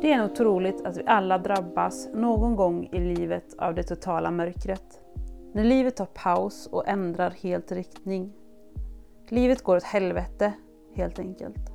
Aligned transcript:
Det 0.00 0.12
är 0.12 0.18
nog 0.18 0.34
troligt 0.34 0.86
att 0.86 0.96
vi 0.96 1.02
alla 1.06 1.38
drabbas 1.38 2.08
någon 2.14 2.56
gång 2.56 2.88
i 2.92 2.98
livet 2.98 3.54
av 3.58 3.74
det 3.74 3.82
totala 3.82 4.30
mörkret. 4.30 5.00
När 5.52 5.64
livet 5.64 5.96
tar 5.96 6.06
paus 6.06 6.66
och 6.72 6.88
ändrar 6.88 7.30
helt 7.30 7.72
riktning. 7.72 8.32
Livet 9.28 9.62
går 9.62 9.76
åt 9.76 9.82
helvete, 9.82 10.52
helt 10.94 11.18
enkelt. 11.18 11.70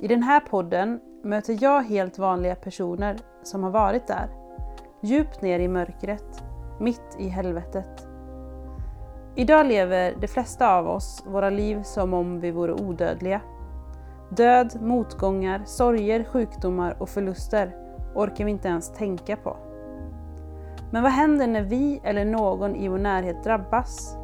I 0.00 0.08
den 0.08 0.22
här 0.22 0.40
podden 0.40 1.00
möter 1.22 1.58
jag 1.60 1.82
helt 1.82 2.18
vanliga 2.18 2.54
personer 2.54 3.16
som 3.42 3.62
har 3.62 3.70
varit 3.70 4.06
där. 4.06 4.28
Djupt 5.02 5.42
ner 5.42 5.58
i 5.58 5.68
mörkret, 5.68 6.44
mitt 6.80 7.16
i 7.18 7.28
helvetet. 7.28 8.06
Idag 9.36 9.66
lever 9.66 10.14
de 10.20 10.28
flesta 10.28 10.76
av 10.76 10.88
oss 10.88 11.24
våra 11.26 11.50
liv 11.50 11.82
som 11.82 12.14
om 12.14 12.40
vi 12.40 12.50
vore 12.50 12.72
odödliga. 12.72 13.40
Död, 14.30 14.76
motgångar, 14.80 15.62
sorger, 15.64 16.24
sjukdomar 16.24 16.96
och 16.98 17.08
förluster 17.08 17.76
orkar 18.14 18.44
vi 18.44 18.50
inte 18.50 18.68
ens 18.68 18.92
tänka 18.92 19.36
på. 19.36 19.56
Men 20.92 21.02
vad 21.02 21.12
händer 21.12 21.46
när 21.46 21.62
vi 21.62 22.00
eller 22.04 22.24
någon 22.24 22.76
i 22.76 22.88
vår 22.88 22.98
närhet 22.98 23.44
drabbas? 23.44 24.16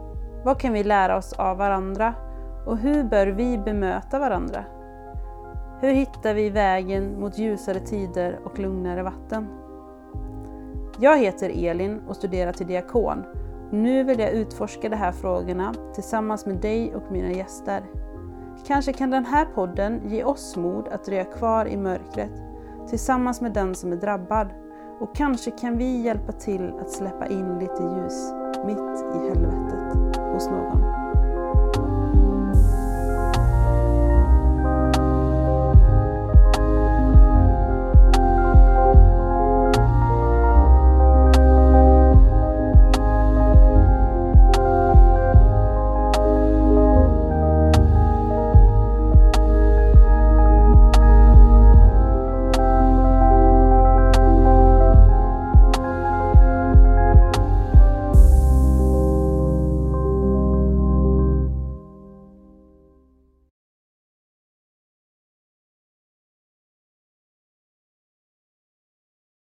Vad 0.45 0.61
kan 0.61 0.73
vi 0.73 0.85
lära 0.85 1.17
oss 1.17 1.33
av 1.33 1.57
varandra? 1.57 2.15
Och 2.67 2.79
hur 2.79 3.05
bör 3.05 3.27
vi 3.27 3.59
bemöta 3.59 4.19
varandra? 4.19 4.65
Hur 5.81 5.93
hittar 5.93 6.35
vi 6.35 6.51
vägen 6.51 7.21
mot 7.21 7.39
ljusare 7.39 7.81
tider 7.81 8.39
och 8.45 8.59
lugnare 8.59 9.03
vatten? 9.03 9.49
Jag 10.99 11.19
heter 11.19 11.69
Elin 11.69 12.01
och 12.09 12.17
studerar 12.17 12.53
till 12.53 12.67
diakon. 12.67 13.25
Nu 13.71 14.05
vill 14.05 14.19
jag 14.19 14.31
utforska 14.31 14.89
de 14.89 14.97
här 14.97 15.13
frågorna 15.13 15.75
tillsammans 15.95 16.47
med 16.47 16.57
dig 16.57 16.95
och 16.95 17.13
mina 17.13 17.31
gäster. 17.31 17.83
Kanske 18.65 18.93
kan 18.93 19.11
den 19.11 19.25
här 19.25 19.45
podden 19.45 20.01
ge 20.09 20.25
oss 20.25 20.57
mod 20.57 20.89
att 20.89 21.05
dröja 21.05 21.25
kvar 21.25 21.67
i 21.67 21.77
mörkret 21.77 22.33
tillsammans 22.89 23.41
med 23.41 23.53
den 23.53 23.75
som 23.75 23.93
är 23.93 23.97
drabbad 23.97 24.49
och 25.01 25.17
kanske 25.17 25.51
kan 25.51 25.79
vi 25.79 26.03
hjälpa 26.03 26.33
till 26.33 26.73
att 26.81 26.91
släppa 26.91 27.27
in 27.27 27.59
lite 27.59 27.83
ljus 27.83 28.33
mitt 28.67 29.05
i 29.15 29.29
helvetet 29.29 30.17
hos 30.17 30.49
någon. 30.51 30.66